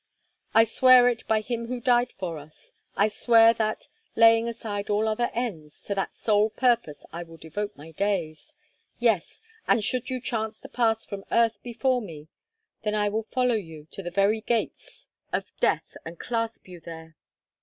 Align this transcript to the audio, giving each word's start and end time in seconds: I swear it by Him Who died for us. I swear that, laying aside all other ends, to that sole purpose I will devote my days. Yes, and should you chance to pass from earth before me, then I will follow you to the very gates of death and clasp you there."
I 0.55 0.63
swear 0.63 1.07
it 1.09 1.27
by 1.27 1.41
Him 1.41 1.67
Who 1.67 1.79
died 1.79 2.11
for 2.13 2.39
us. 2.39 2.71
I 2.97 3.07
swear 3.07 3.53
that, 3.53 3.87
laying 4.15 4.47
aside 4.49 4.89
all 4.89 5.07
other 5.07 5.29
ends, 5.31 5.79
to 5.83 5.93
that 5.93 6.15
sole 6.15 6.49
purpose 6.49 7.05
I 7.13 7.21
will 7.21 7.37
devote 7.37 7.77
my 7.77 7.91
days. 7.91 8.51
Yes, 8.97 9.39
and 9.67 9.83
should 9.83 10.09
you 10.09 10.19
chance 10.19 10.59
to 10.61 10.69
pass 10.69 11.05
from 11.05 11.23
earth 11.31 11.61
before 11.61 12.01
me, 12.01 12.29
then 12.81 12.95
I 12.95 13.09
will 13.09 13.21
follow 13.29 13.53
you 13.53 13.85
to 13.91 14.01
the 14.01 14.09
very 14.09 14.41
gates 14.41 15.05
of 15.31 15.51
death 15.59 15.95
and 16.03 16.19
clasp 16.19 16.67
you 16.67 16.79
there." 16.79 17.15